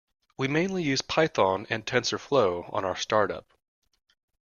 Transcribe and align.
We 0.35 0.47
mainly 0.47 0.81
use 0.81 1.03
Python 1.03 1.67
and 1.69 1.85
Tensorflow 1.85 2.73
on 2.73 2.83
our 2.83 2.95
startup. 2.95 3.53